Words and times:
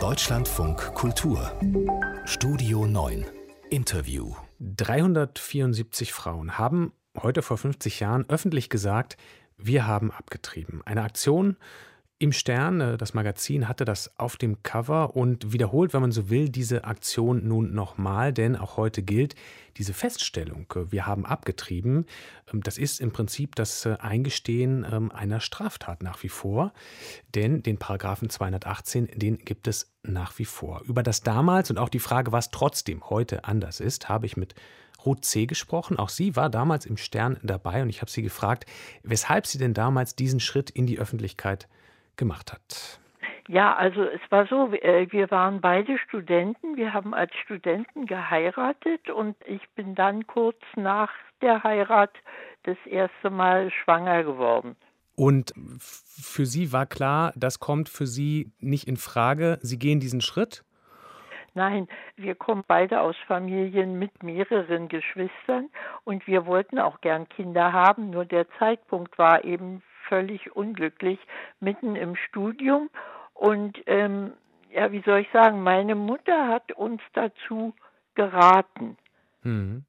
Deutschlandfunk 0.00 0.94
Kultur. 0.94 1.52
Studio 2.24 2.86
9 2.86 3.26
Interview. 3.70 4.34
374 4.58 6.12
Frauen 6.12 6.58
haben 6.58 6.92
heute 7.16 7.42
vor 7.42 7.58
50 7.58 8.00
Jahren 8.00 8.28
öffentlich 8.28 8.68
gesagt, 8.68 9.16
wir 9.56 9.86
haben 9.86 10.10
abgetrieben. 10.10 10.82
Eine 10.84 11.02
Aktion, 11.02 11.56
im 12.18 12.32
Stern, 12.32 12.80
äh, 12.80 12.96
das 12.96 13.14
Magazin, 13.14 13.68
hatte 13.68 13.84
das 13.84 14.18
auf 14.18 14.36
dem 14.36 14.62
Cover 14.62 15.16
und 15.16 15.52
wiederholt, 15.52 15.92
wenn 15.92 16.00
man 16.00 16.12
so 16.12 16.30
will, 16.30 16.48
diese 16.48 16.84
Aktion 16.84 17.46
nun 17.46 17.74
nochmal, 17.74 18.32
denn 18.32 18.56
auch 18.56 18.76
heute 18.76 19.02
gilt 19.02 19.34
diese 19.76 19.92
Feststellung, 19.92 20.72
äh, 20.76 20.92
wir 20.92 21.06
haben 21.06 21.26
abgetrieben, 21.26 22.06
ähm, 22.52 22.62
das 22.62 22.78
ist 22.78 23.00
im 23.00 23.12
Prinzip 23.12 23.56
das 23.56 23.84
äh, 23.84 23.96
Eingestehen 23.98 24.86
ähm, 24.90 25.10
einer 25.10 25.40
Straftat 25.40 26.02
nach 26.02 26.22
wie 26.22 26.28
vor, 26.28 26.72
denn 27.34 27.62
den 27.62 27.78
Paragraphen 27.78 28.30
218, 28.30 29.08
den 29.16 29.38
gibt 29.38 29.66
es 29.66 29.92
nach 30.02 30.38
wie 30.38 30.44
vor. 30.44 30.82
Über 30.84 31.02
das 31.02 31.22
damals 31.22 31.70
und 31.70 31.78
auch 31.78 31.88
die 31.88 31.98
Frage, 31.98 32.30
was 32.30 32.50
trotzdem 32.50 33.10
heute 33.10 33.44
anders 33.44 33.80
ist, 33.80 34.08
habe 34.08 34.26
ich 34.26 34.36
mit 34.36 34.54
Ruth 35.04 35.24
C. 35.24 35.46
gesprochen. 35.46 35.98
Auch 35.98 36.08
sie 36.08 36.36
war 36.36 36.48
damals 36.48 36.86
im 36.86 36.96
Stern 36.96 37.38
dabei 37.42 37.82
und 37.82 37.90
ich 37.90 38.00
habe 38.00 38.10
sie 38.10 38.22
gefragt, 38.22 38.66
weshalb 39.02 39.46
sie 39.46 39.58
denn 39.58 39.74
damals 39.74 40.16
diesen 40.16 40.40
Schritt 40.40 40.70
in 40.70 40.86
die 40.86 40.98
Öffentlichkeit 40.98 41.68
gemacht 42.16 42.52
hat. 42.52 43.00
Ja, 43.46 43.74
also 43.74 44.02
es 44.04 44.20
war 44.30 44.46
so, 44.46 44.72
äh, 44.72 45.06
wir 45.10 45.30
waren 45.30 45.60
beide 45.60 45.98
Studenten, 45.98 46.76
wir 46.76 46.94
haben 46.94 47.12
als 47.12 47.34
Studenten 47.44 48.06
geheiratet 48.06 49.10
und 49.10 49.36
ich 49.44 49.60
bin 49.74 49.94
dann 49.94 50.26
kurz 50.26 50.60
nach 50.76 51.10
der 51.42 51.62
Heirat 51.62 52.12
das 52.62 52.78
erste 52.86 53.28
Mal 53.28 53.70
schwanger 53.70 54.24
geworden. 54.24 54.76
Und 55.14 55.52
für 55.78 56.46
Sie 56.46 56.72
war 56.72 56.86
klar, 56.86 57.32
das 57.36 57.60
kommt 57.60 57.88
für 57.88 58.06
Sie 58.06 58.50
nicht 58.60 58.88
in 58.88 58.96
Frage. 58.96 59.58
Sie 59.60 59.78
gehen 59.78 60.00
diesen 60.00 60.22
Schritt? 60.22 60.64
Nein, 61.52 61.86
wir 62.16 62.34
kommen 62.34 62.64
beide 62.66 63.00
aus 63.00 63.14
Familien 63.28 63.96
mit 63.98 64.24
mehreren 64.24 64.88
Geschwistern 64.88 65.68
und 66.02 66.26
wir 66.26 66.46
wollten 66.46 66.80
auch 66.80 67.00
gern 67.00 67.28
Kinder 67.28 67.72
haben, 67.72 68.10
nur 68.10 68.24
der 68.24 68.48
Zeitpunkt 68.58 69.16
war 69.18 69.44
eben 69.44 69.82
völlig 70.08 70.54
unglücklich 70.54 71.18
mitten 71.60 71.96
im 71.96 72.16
Studium. 72.16 72.90
Und 73.32 73.78
ähm, 73.86 74.32
ja, 74.70 74.92
wie 74.92 75.02
soll 75.02 75.20
ich 75.20 75.28
sagen, 75.32 75.62
meine 75.62 75.94
Mutter 75.94 76.48
hat 76.48 76.72
uns 76.72 77.00
dazu 77.12 77.74
geraten. 78.14 78.96
Hm. 79.42 79.84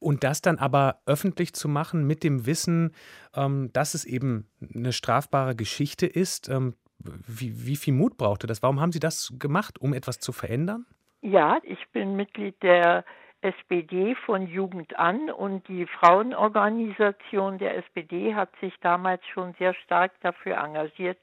Und 0.00 0.24
das 0.24 0.42
dann 0.42 0.58
aber 0.58 1.00
öffentlich 1.06 1.52
zu 1.54 1.68
machen 1.68 2.06
mit 2.06 2.24
dem 2.24 2.46
Wissen, 2.46 2.92
ähm, 3.34 3.70
dass 3.72 3.94
es 3.94 4.04
eben 4.04 4.48
eine 4.74 4.92
strafbare 4.92 5.54
Geschichte 5.54 6.06
ist, 6.06 6.48
ähm, 6.48 6.74
wie, 6.98 7.66
wie 7.66 7.76
viel 7.76 7.94
Mut 7.94 8.16
brauchte 8.16 8.46
das? 8.46 8.62
Warum 8.62 8.80
haben 8.80 8.92
Sie 8.92 9.00
das 9.00 9.32
gemacht, 9.38 9.80
um 9.80 9.94
etwas 9.94 10.18
zu 10.18 10.32
verändern? 10.32 10.86
Ja, 11.22 11.58
ich 11.62 11.88
bin 11.92 12.16
Mitglied 12.16 12.62
der 12.62 13.04
SPD 13.42 14.14
von 14.26 14.46
Jugend 14.46 14.98
an 14.98 15.30
und 15.30 15.66
die 15.68 15.86
Frauenorganisation 15.86 17.58
der 17.58 17.78
SPD 17.78 18.34
hat 18.34 18.50
sich 18.60 18.74
damals 18.82 19.22
schon 19.32 19.54
sehr 19.58 19.74
stark 19.74 20.12
dafür 20.20 20.58
engagiert, 20.58 21.18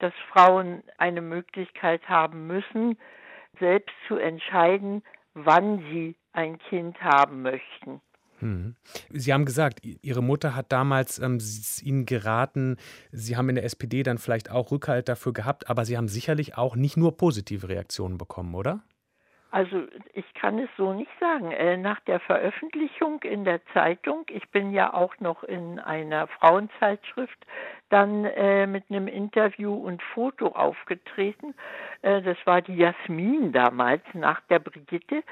dass 0.00 0.12
Frauen 0.32 0.82
eine 0.98 1.20
Möglichkeit 1.20 2.08
haben 2.08 2.46
müssen, 2.46 2.98
selbst 3.60 3.94
zu 4.08 4.16
entscheiden, 4.16 5.02
wann 5.34 5.78
sie 5.90 6.16
ein 6.32 6.58
Kind 6.58 7.00
haben 7.02 7.42
möchten. 7.42 8.00
Hm. 8.40 8.74
Sie 9.10 9.32
haben 9.32 9.44
gesagt, 9.44 9.80
Ihre 9.84 10.22
Mutter 10.22 10.56
hat 10.56 10.72
damals 10.72 11.18
ähm, 11.18 11.38
Ihnen 11.82 12.06
geraten, 12.06 12.76
Sie 13.12 13.36
haben 13.36 13.48
in 13.50 13.54
der 13.54 13.64
SPD 13.64 14.02
dann 14.02 14.18
vielleicht 14.18 14.50
auch 14.50 14.72
Rückhalt 14.72 15.08
dafür 15.08 15.32
gehabt, 15.32 15.68
aber 15.68 15.84
Sie 15.84 15.96
haben 15.96 16.08
sicherlich 16.08 16.56
auch 16.56 16.74
nicht 16.74 16.96
nur 16.96 17.16
positive 17.16 17.68
Reaktionen 17.68 18.16
bekommen, 18.16 18.54
oder? 18.54 18.82
Also 19.50 19.84
ich 20.14 20.32
kann 20.34 20.58
es 20.58 20.68
so 20.76 20.92
nicht 20.92 21.10
sagen. 21.18 21.50
Äh, 21.50 21.76
nach 21.76 22.00
der 22.00 22.20
Veröffentlichung 22.20 23.22
in 23.22 23.44
der 23.44 23.60
Zeitung, 23.72 24.24
ich 24.30 24.48
bin 24.50 24.70
ja 24.70 24.94
auch 24.94 25.18
noch 25.18 25.42
in 25.42 25.78
einer 25.78 26.28
Frauenzeitschrift 26.28 27.38
dann 27.88 28.24
äh, 28.24 28.66
mit 28.66 28.84
einem 28.88 29.08
Interview 29.08 29.74
und 29.74 30.02
Foto 30.14 30.48
aufgetreten. 30.48 31.54
Äh, 32.02 32.22
das 32.22 32.36
war 32.44 32.62
die 32.62 32.76
Jasmin 32.76 33.52
damals 33.52 34.02
nach 34.14 34.40
der 34.42 34.60
Brigitte. 34.60 35.24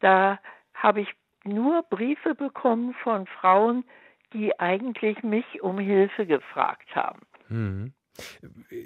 Da 0.00 0.38
habe 0.74 1.00
ich 1.00 1.08
nur 1.44 1.82
Briefe 1.82 2.34
bekommen 2.34 2.94
von 3.02 3.26
Frauen, 3.26 3.84
die 4.32 4.58
eigentlich 4.58 5.22
mich 5.22 5.62
um 5.62 5.78
Hilfe 5.78 6.26
gefragt 6.26 6.94
haben. 6.94 7.20
Hm. 7.48 7.92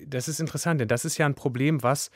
Das 0.06 0.28
ist 0.28 0.40
interessant, 0.40 0.80
denn 0.80 0.88
das 0.88 1.04
ist 1.04 1.18
ja 1.18 1.26
ein 1.26 1.34
Problem, 1.34 1.82
was 1.82 2.10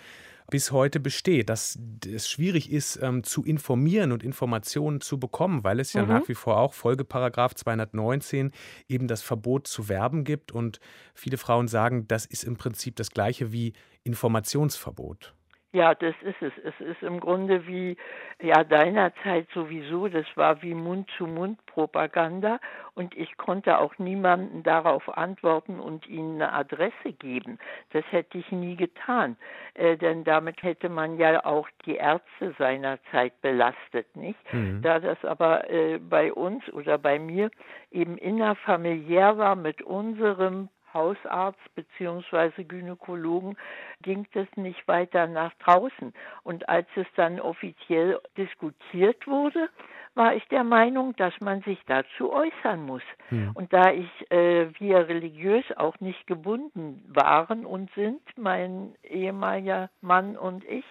bis 0.53 0.71
heute 0.71 1.01
besteht, 1.01 1.49
dass 1.49 1.79
es 2.07 2.29
schwierig 2.29 2.71
ist, 2.71 2.99
ähm, 3.01 3.25
zu 3.25 3.43
informieren 3.43 4.13
und 4.13 4.23
Informationen 4.23 5.01
zu 5.01 5.19
bekommen, 5.19 5.65
weil 5.65 5.81
es 5.81 5.95
ja 5.95 6.03
mhm. 6.03 6.09
nach 6.11 6.29
wie 6.29 6.35
vor 6.35 6.59
auch 6.59 6.75
Folgeparagraf 6.75 7.55
219 7.55 8.53
eben 8.87 9.09
das 9.09 9.23
Verbot 9.23 9.67
zu 9.67 9.89
werben 9.89 10.25
gibt. 10.25 10.53
Und 10.53 10.79
viele 11.15 11.39
Frauen 11.39 11.69
sagen, 11.69 12.07
das 12.07 12.27
ist 12.27 12.45
im 12.45 12.59
Prinzip 12.59 12.97
das 12.97 13.13
gleiche 13.13 13.51
wie 13.51 13.73
Informationsverbot. 14.05 15.35
Ja, 15.75 15.95
das 15.95 16.15
ist 16.21 16.43
es. 16.43 16.53
Es 16.63 16.79
ist 16.81 17.03
im 17.03 17.19
Grunde 17.19 17.67
wie, 17.67 17.97
ja, 18.43 18.63
deinerzeit 18.63 19.49
sowieso, 19.55 20.07
das 20.07 20.27
war 20.35 20.61
wie 20.61 20.75
Mund-zu-Mund-Propaganda 20.75 22.61
und 22.95 23.17
ich 23.17 23.39
konnte 23.39 23.79
auch 23.79 23.97
niemanden 23.99 24.63
darauf 24.63 25.17
antworten 25.17 25.81
und 25.81 26.07
ihnen 26.07 26.43
eine 26.43 26.53
Adresse 26.53 27.13
geben. 27.19 27.59
Das 27.93 28.05
hätte 28.11 28.37
ich 28.37 28.53
nie 28.53 28.77
getan, 28.77 29.39
äh, 29.73 29.97
denn 29.97 30.25
damit 30.25 30.63
hätte 30.63 30.91
man 30.91 31.17
ja 31.17 31.43
auch 31.47 31.69
die 31.87 31.97
Ärzte 31.97 32.55
seinerzeit 32.59 33.41
belastet, 33.41 34.15
nicht? 34.15 34.39
Mhm. 34.53 34.83
Da 34.83 35.01
das 35.01 35.25
aber 35.25 35.71
äh, 35.71 35.99
bei 35.99 36.35
uns 36.35 36.71
oder 36.75 36.99
bei 36.99 37.19
mir 37.19 37.51
eben 37.91 38.19
innerfamiliär 38.19 39.39
war 39.39 39.57
mit 39.57 39.81
unserem 39.81 40.69
Hausarzt 40.95 41.61
bzw. 41.75 42.65
Gynäkologen 42.65 43.57
ging 44.03 44.27
es 44.35 44.49
nicht 44.57 44.87
weiter 44.89 45.27
nach 45.27 45.53
draußen. 45.55 46.13
Und 46.43 46.69
als 46.69 46.89
es 46.97 47.07
dann 47.17 47.41
offiziell 47.41 48.21
diskutiert 48.37 49.27
wurde, 49.27 49.69
war 50.15 50.35
ich 50.35 50.45
der 50.49 50.65
Meinung, 50.65 51.17
dass 51.17 51.33
man 51.41 51.63
sich 51.63 51.79
dazu 51.87 52.33
äußern 52.33 52.85
muss. 52.85 53.03
Hm. 53.29 53.51
Und 53.55 53.73
da 53.73 53.93
ich 53.93 54.31
äh, 54.31 54.69
wir 54.79 55.09
religiös 55.09 55.65
auch 55.77 55.99
nicht 56.01 56.27
gebunden 56.27 57.03
waren 57.09 57.65
und 57.65 57.91
sind, 57.95 58.21
mein 58.37 58.95
ehemaliger 59.03 59.89
Mann 60.01 60.37
und 60.37 60.65
ich, 60.65 60.85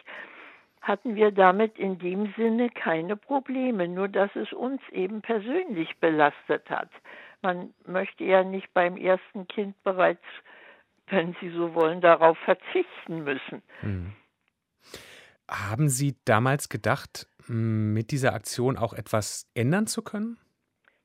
hatten 0.81 1.15
wir 1.15 1.31
damit 1.31 1.77
in 1.77 1.99
dem 1.99 2.33
Sinne 2.35 2.69
keine 2.69 3.15
Probleme, 3.15 3.87
nur 3.87 4.07
dass 4.07 4.35
es 4.35 4.51
uns 4.51 4.81
eben 4.91 5.21
persönlich 5.21 5.95
belastet 5.99 6.69
hat. 6.69 6.89
Man 7.41 7.73
möchte 7.85 8.23
ja 8.23 8.43
nicht 8.43 8.73
beim 8.73 8.97
ersten 8.97 9.47
Kind 9.47 9.81
bereits, 9.83 10.23
wenn 11.07 11.35
Sie 11.41 11.49
so 11.49 11.73
wollen, 11.73 12.01
darauf 12.01 12.37
verzichten 12.39 13.23
müssen. 13.23 13.61
Hm. 13.81 14.13
Haben 15.49 15.89
Sie 15.89 16.15
damals 16.23 16.69
gedacht, 16.69 17.27
mit 17.47 18.11
dieser 18.11 18.33
Aktion 18.33 18.77
auch 18.77 18.93
etwas 18.93 19.49
ändern 19.53 19.87
zu 19.87 20.01
können? 20.01 20.37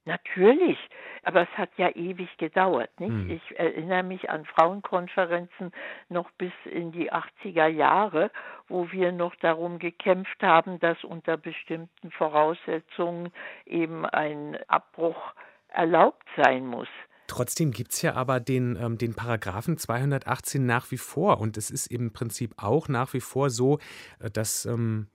Natürlich, 0.05 0.79
aber 1.25 1.43
es 1.43 1.59
hat 1.59 1.71
ja 1.77 1.91
ewig 1.91 2.29
gedauert. 2.39 2.91
Nicht? 3.01 3.11
Hm. 3.11 3.31
Ich 3.31 3.59
erinnere 3.59 4.05
mich 4.05 4.31
an 4.31 4.45
Frauenkonferenzen 4.45 5.73
noch 6.09 6.31
bis 6.33 6.53
in 6.65 6.93
die 6.93 7.13
80er 7.13 7.67
Jahre, 7.67 8.31
wo 8.69 8.93
wir 8.93 9.11
noch 9.11 9.35
darum 9.37 9.81
gekämpft 9.81 10.41
haben, 10.43 10.79
dass 10.79 11.03
unter 11.03 11.37
bestimmten 11.37 12.13
Voraussetzungen 12.13 13.33
eben 13.65 14.07
ein 14.07 14.57
Abbruch 14.69 15.35
erlaubt 15.69 16.25
sein 16.37 16.67
muss. 16.67 16.89
Trotzdem 17.27 17.73
gibt 17.73 17.93
es 17.93 18.03
ja 18.03 18.15
aber 18.15 18.41
den, 18.41 18.77
ähm, 18.81 18.99
den 18.99 19.15
Paragraphen 19.15 19.79
218 19.79 20.65
nach 20.65 20.91
wie 20.91 20.99
vor. 20.99 21.41
Und 21.41 21.57
es 21.57 21.71
ist 21.71 21.89
im 21.89 22.13
Prinzip 22.13 22.55
auch 22.57 22.89
nach 22.89 23.13
wie 23.15 23.21
vor 23.21 23.51
so, 23.51 23.79
äh, 24.21 24.31
dass 24.31 24.65
ähm, 24.65 25.09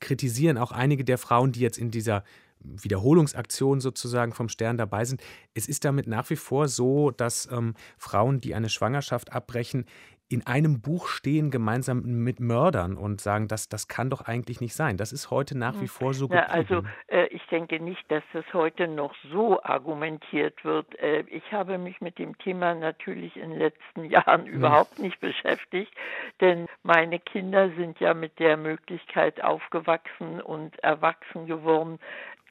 kritisieren 0.00 0.58
auch 0.58 0.72
einige 0.72 1.04
der 1.04 1.18
Frauen, 1.18 1.52
die 1.52 1.60
jetzt 1.60 1.78
in 1.78 1.90
dieser 1.90 2.24
Wiederholungsaktion 2.60 3.80
sozusagen 3.80 4.32
vom 4.32 4.48
Stern 4.48 4.78
dabei 4.78 5.04
sind. 5.04 5.22
Es 5.54 5.68
ist 5.68 5.84
damit 5.84 6.06
nach 6.06 6.28
wie 6.30 6.36
vor 6.36 6.68
so, 6.68 7.10
dass 7.10 7.48
ähm, 7.52 7.74
Frauen, 7.98 8.40
die 8.40 8.54
eine 8.54 8.68
Schwangerschaft 8.68 9.32
abbrechen, 9.32 9.84
in 10.30 10.46
einem 10.46 10.82
Buch 10.82 11.08
stehen 11.08 11.50
gemeinsam 11.50 12.02
mit 12.02 12.38
Mördern 12.38 12.96
und 12.96 13.20
sagen, 13.20 13.48
das, 13.48 13.70
das 13.70 13.88
kann 13.88 14.10
doch 14.10 14.20
eigentlich 14.20 14.60
nicht 14.60 14.74
sein. 14.74 14.98
Das 14.98 15.10
ist 15.12 15.30
heute 15.30 15.56
nach 15.56 15.76
wie 15.76 15.82
hm. 15.82 15.88
vor 15.88 16.12
so. 16.12 16.28
Ja, 16.28 16.44
also 16.46 16.82
äh, 17.06 17.27
ich 17.30 17.44
denke 17.46 17.80
nicht, 17.80 18.10
dass 18.10 18.22
das 18.32 18.44
heute 18.52 18.88
noch 18.88 19.14
so 19.30 19.62
argumentiert 19.62 20.64
wird. 20.64 20.98
Äh, 20.98 21.24
ich 21.28 21.52
habe 21.52 21.78
mich 21.78 22.00
mit 22.00 22.18
dem 22.18 22.36
Thema 22.38 22.74
natürlich 22.74 23.36
in 23.36 23.50
den 23.50 23.58
letzten 23.58 24.04
Jahren 24.10 24.46
hm. 24.46 24.52
überhaupt 24.52 24.98
nicht 24.98 25.20
beschäftigt, 25.20 25.92
denn 26.40 26.66
meine 26.82 27.18
Kinder 27.18 27.70
sind 27.76 28.00
ja 28.00 28.14
mit 28.14 28.38
der 28.38 28.56
Möglichkeit 28.56 29.42
aufgewachsen 29.42 30.40
und 30.40 30.78
erwachsen 30.80 31.46
geworden, 31.46 31.98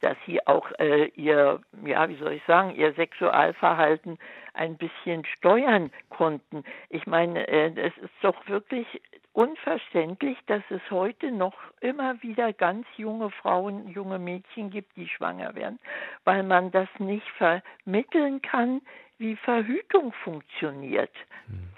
dass 0.02 0.18
sie 0.26 0.46
auch 0.46 0.68
äh, 0.80 1.06
ihr, 1.16 1.60
ja, 1.84 2.08
wie 2.10 2.18
soll 2.18 2.34
ich 2.34 2.44
sagen, 2.46 2.76
ihr 2.76 2.94
Sexualverhalten 2.94 4.20
ein 4.54 4.78
bisschen 4.78 5.26
steuern 5.26 5.92
konnten. 6.10 6.64
Ich 6.90 7.08
meine, 7.08 7.48
äh, 7.48 7.72
es 7.76 7.98
ist 7.98 8.14
doch 8.22 8.48
wirklich 8.48 9.02
unverständlich, 9.38 10.36
dass 10.48 10.64
es 10.72 10.82
heute 10.90 11.32
noch 11.32 11.54
immer 11.80 12.20
wieder 12.24 12.54
ganz 12.54 12.88
junge 12.98 13.30
Frauen, 13.30 13.88
junge 13.88 14.18
Mädchen 14.18 14.72
gibt, 14.72 14.96
die 14.98 15.08
schwanger 15.08 15.54
werden, 15.54 15.78
weil 16.24 16.42
man 16.42 16.72
das 16.72 16.90
nicht 16.98 17.28
vermitteln 17.38 18.42
kann, 18.42 18.82
wie 19.20 19.36
Verhütung 19.36 20.12
funktioniert. 20.24 21.12
Hm. 21.46 21.70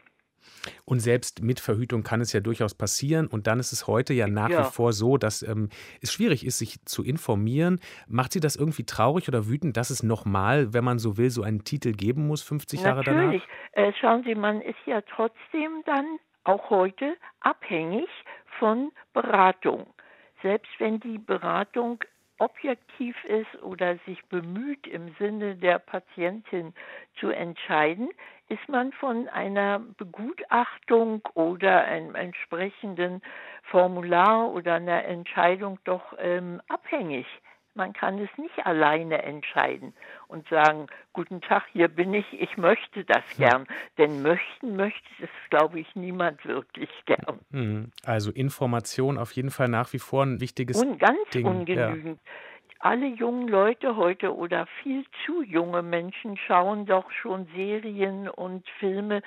Und 0.85 0.99
selbst 0.99 1.43
mit 1.43 1.59
Verhütung 1.59 2.03
kann 2.03 2.21
es 2.21 2.31
ja 2.31 2.39
durchaus 2.39 2.73
passieren. 2.73 3.27
Und 3.27 3.45
dann 3.45 3.59
ist 3.59 3.73
es 3.73 3.87
heute 3.87 4.13
ja 4.13 4.27
nach 4.27 4.49
ja. 4.49 4.61
wie 4.61 4.71
vor 4.71 4.93
so, 4.93 5.17
dass 5.17 5.43
ähm, 5.43 5.67
es 6.01 6.13
schwierig 6.13 6.45
ist, 6.45 6.59
sich 6.59 6.83
zu 6.85 7.03
informieren. 7.03 7.81
Macht 8.07 8.31
Sie 8.31 8.39
das 8.39 8.55
irgendwie 8.55 8.85
traurig 8.85 9.27
oder 9.27 9.47
wütend, 9.47 9.75
dass 9.75 9.89
es 9.89 10.01
nochmal, 10.01 10.73
wenn 10.73 10.85
man 10.85 10.97
so 10.97 11.17
will, 11.17 11.29
so 11.29 11.43
einen 11.43 11.65
Titel 11.65 11.91
geben 11.91 12.25
muss, 12.25 12.41
50 12.41 12.81
Jahre 12.83 13.03
danach? 13.03 13.25
Natürlich. 13.25 13.43
Äh, 13.73 13.91
schauen 13.99 14.23
Sie, 14.23 14.33
man 14.33 14.61
ist 14.61 14.79
ja 14.85 15.01
trotzdem 15.01 15.83
dann 15.85 16.19
auch 16.43 16.69
heute 16.69 17.15
abhängig 17.41 18.09
von 18.59 18.91
Beratung. 19.13 19.93
Selbst 20.41 20.71
wenn 20.79 20.99
die 20.99 21.17
Beratung 21.17 22.03
objektiv 22.39 23.15
ist 23.25 23.61
oder 23.61 23.97
sich 24.05 24.23
bemüht, 24.25 24.87
im 24.87 25.13
Sinne 25.19 25.55
der 25.55 25.79
Patientin 25.79 26.73
zu 27.19 27.29
entscheiden, 27.29 28.09
ist 28.47 28.67
man 28.67 28.91
von 28.93 29.27
einer 29.27 29.79
Begutachtung 29.79 31.21
oder 31.33 31.83
einem 31.83 32.15
entsprechenden 32.15 33.21
Formular 33.63 34.51
oder 34.51 34.75
einer 34.75 35.05
Entscheidung 35.05 35.79
doch 35.83 36.13
ähm, 36.17 36.61
abhängig. 36.67 37.27
Man 37.79 37.93
kann 37.93 38.19
es 38.19 38.29
nicht 38.37 38.65
alleine 38.65 39.23
entscheiden 39.23 39.93
und 40.27 40.45
sagen, 40.49 40.87
guten 41.13 41.39
Tag, 41.39 41.63
hier 41.71 41.87
bin 41.87 42.13
ich, 42.13 42.25
ich 42.33 42.57
möchte 42.57 43.05
das 43.05 43.23
gern. 43.37 43.67
Denn 43.97 44.21
möchten 44.21 44.75
möchte 44.75 45.07
es, 45.21 45.29
glaube 45.49 45.79
ich, 45.79 45.95
niemand 45.95 46.45
wirklich 46.45 46.89
gern. 47.05 47.39
Hm, 47.51 47.91
also 48.03 48.31
Information 48.31 49.17
auf 49.17 49.31
jeden 49.31 49.49
Fall 49.49 49.69
nach 49.69 49.93
wie 49.93 49.99
vor 49.99 50.25
ein 50.25 50.41
wichtiges 50.41 50.83
Und 50.83 50.99
ganz 50.99 51.17
Ding. 51.33 51.45
ungenügend. 51.45 52.19
Ja 52.25 52.31
alle 52.79 53.07
jungen 53.07 53.47
Leute 53.47 53.97
heute 53.97 54.35
oder 54.35 54.65
viel 54.81 55.05
zu 55.25 55.43
junge 55.43 55.81
Menschen 55.81 56.37
schauen 56.37 56.85
doch 56.85 57.11
schon 57.11 57.47
Serien 57.55 58.29
und 58.29 58.67
Filme 58.79 59.21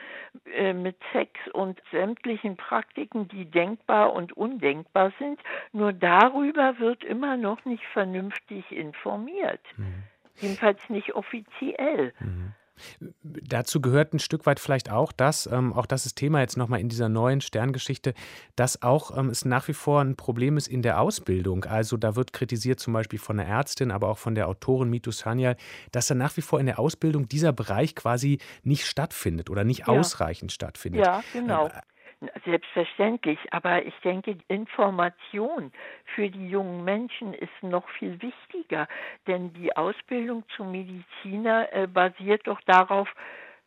äh, 0.46 0.72
mit 0.72 0.96
Sex 1.12 1.32
und 1.52 1.80
sämtlichen 1.90 2.56
Praktiken, 2.56 3.28
die 3.28 3.44
denkbar 3.44 4.14
und 4.14 4.32
undenkbar 4.32 5.12
sind. 5.18 5.38
Nur 5.72 5.92
darüber 5.92 6.78
wird 6.78 7.04
immer 7.04 7.36
noch 7.36 7.64
nicht 7.66 7.84
vernünftig 7.92 8.70
informiert. 8.72 9.60
Mhm. 9.76 10.04
Jedenfalls 10.36 10.80
nicht 10.88 11.14
offiziell. 11.14 12.14
Mhm. 12.20 12.54
Dazu 13.22 13.80
gehört 13.80 14.12
ein 14.12 14.18
Stück 14.18 14.46
weit 14.46 14.58
vielleicht 14.58 14.90
auch 14.90 15.12
das, 15.12 15.46
ähm, 15.46 15.72
auch 15.72 15.86
das 15.86 16.06
ist 16.06 16.16
Thema 16.16 16.40
jetzt 16.40 16.56
nochmal 16.56 16.80
in 16.80 16.88
dieser 16.88 17.08
neuen 17.08 17.40
Sterngeschichte, 17.40 18.14
dass 18.56 18.82
auch 18.82 19.16
ähm, 19.16 19.28
es 19.28 19.44
nach 19.44 19.68
wie 19.68 19.72
vor 19.72 20.00
ein 20.00 20.16
Problem 20.16 20.56
ist 20.56 20.68
in 20.68 20.82
der 20.82 21.00
Ausbildung. 21.00 21.64
Also 21.64 21.96
da 21.96 22.16
wird 22.16 22.32
kritisiert 22.32 22.80
zum 22.80 22.92
Beispiel 22.92 23.18
von 23.18 23.36
der 23.36 23.46
Ärztin, 23.46 23.90
aber 23.90 24.08
auch 24.08 24.18
von 24.18 24.34
der 24.34 24.48
Autorin 24.48 24.90
Mitu 24.90 25.10
Sanyal, 25.10 25.56
dass 25.92 26.06
da 26.06 26.14
nach 26.14 26.36
wie 26.36 26.42
vor 26.42 26.60
in 26.60 26.66
der 26.66 26.78
Ausbildung 26.78 27.28
dieser 27.28 27.52
Bereich 27.52 27.94
quasi 27.94 28.38
nicht 28.62 28.86
stattfindet 28.86 29.50
oder 29.50 29.64
nicht 29.64 29.80
ja. 29.80 29.86
ausreichend 29.88 30.52
stattfindet. 30.52 31.04
Ja, 31.04 31.22
genau. 31.32 31.68
Selbstverständlich, 32.44 33.38
aber 33.50 33.84
ich 33.84 33.94
denke, 34.04 34.36
Information 34.48 35.72
für 36.14 36.28
die 36.28 36.48
jungen 36.48 36.84
Menschen 36.84 37.34
ist 37.34 37.62
noch 37.62 37.88
viel 37.90 38.20
wichtiger, 38.22 38.88
denn 39.26 39.52
die 39.54 39.76
Ausbildung 39.76 40.44
zum 40.56 40.72
Mediziner 40.72 41.72
äh, 41.72 41.86
basiert 41.86 42.46
doch 42.46 42.60
darauf, 42.62 43.08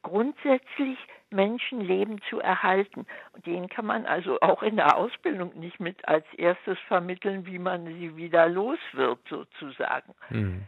grundsätzlich 0.03 0.99
Menschenleben 1.31 2.21
zu 2.29 2.39
erhalten. 2.39 3.05
Und 3.33 3.45
denen 3.45 3.67
kann 3.69 3.85
man 3.85 4.05
also 4.05 4.39
auch 4.41 4.61
in 4.61 4.75
der 4.75 4.95
Ausbildung 4.95 5.57
nicht 5.59 5.79
mit 5.79 6.07
als 6.07 6.25
erstes 6.37 6.77
vermitteln, 6.87 7.45
wie 7.45 7.59
man 7.59 7.85
sie 7.87 8.15
wieder 8.15 8.47
los 8.47 8.79
wird, 8.93 9.19
sozusagen. 9.27 10.13
Mhm. 10.29 10.67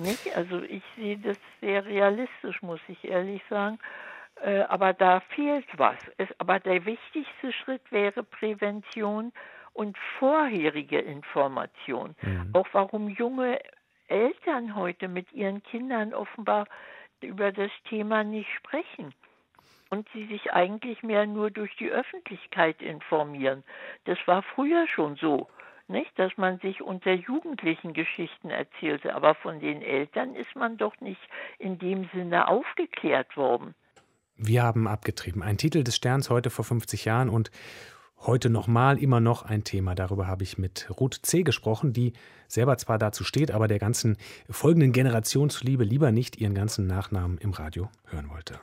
Nicht? 0.00 0.34
Also 0.36 0.62
ich 0.62 0.82
sehe 0.96 1.18
das 1.18 1.38
sehr 1.60 1.84
realistisch, 1.84 2.62
muss 2.62 2.80
ich 2.88 3.04
ehrlich 3.04 3.42
sagen. 3.50 3.78
Äh, 4.42 4.60
aber 4.62 4.92
da 4.92 5.20
fehlt 5.20 5.66
was. 5.76 5.96
Es, 6.16 6.28
aber 6.38 6.60
der 6.60 6.84
wichtigste 6.84 7.52
Schritt 7.52 7.82
wäre 7.90 8.22
Prävention 8.22 9.32
und 9.72 9.96
vorherige 10.18 10.98
Information. 10.98 12.14
Mhm. 12.22 12.50
Auch 12.52 12.68
warum 12.72 13.08
junge 13.08 13.58
Eltern 14.08 14.74
heute 14.74 15.08
mit 15.08 15.32
ihren 15.32 15.62
Kindern 15.62 16.14
offenbar 16.14 16.66
über 17.20 17.52
das 17.52 17.70
Thema 17.88 18.24
nicht 18.24 18.48
sprechen 18.56 19.12
und 19.90 20.08
sie 20.12 20.26
sich 20.26 20.52
eigentlich 20.52 21.02
mehr 21.02 21.26
nur 21.26 21.50
durch 21.50 21.74
die 21.76 21.90
Öffentlichkeit 21.90 22.80
informieren. 22.80 23.64
Das 24.04 24.18
war 24.26 24.42
früher 24.42 24.86
schon 24.88 25.16
so, 25.16 25.48
nicht, 25.88 26.18
dass 26.18 26.36
man 26.36 26.58
sich 26.58 26.82
unter 26.82 27.12
Jugendlichen 27.12 27.94
Geschichten 27.94 28.50
erzählte, 28.50 29.14
aber 29.14 29.34
von 29.34 29.58
den 29.58 29.80
Eltern 29.80 30.34
ist 30.34 30.54
man 30.54 30.76
doch 30.76 31.00
nicht 31.00 31.20
in 31.58 31.78
dem 31.78 32.08
Sinne 32.12 32.48
aufgeklärt 32.48 33.36
worden. 33.36 33.74
Wir 34.38 34.62
haben 34.62 34.86
abgetrieben. 34.86 35.42
Ein 35.42 35.58
Titel 35.58 35.82
des 35.82 35.96
Sterns 35.96 36.30
heute 36.30 36.48
vor 36.48 36.64
50 36.64 37.04
Jahren 37.04 37.28
und 37.28 37.50
heute 38.20 38.50
nochmal 38.50 38.96
immer 38.98 39.18
noch 39.18 39.42
ein 39.42 39.64
Thema. 39.64 39.96
Darüber 39.96 40.28
habe 40.28 40.44
ich 40.44 40.58
mit 40.58 40.88
Ruth 40.98 41.18
C. 41.22 41.42
gesprochen, 41.42 41.92
die 41.92 42.12
selber 42.46 42.78
zwar 42.78 42.98
dazu 42.98 43.24
steht, 43.24 43.50
aber 43.50 43.66
der 43.66 43.80
ganzen 43.80 44.16
folgenden 44.48 44.92
Generation 44.92 45.50
zuliebe 45.50 45.82
lieber 45.82 46.12
nicht 46.12 46.40
ihren 46.40 46.54
ganzen 46.54 46.86
Nachnamen 46.86 47.38
im 47.38 47.50
Radio 47.50 47.90
hören 48.06 48.30
wollte. 48.30 48.60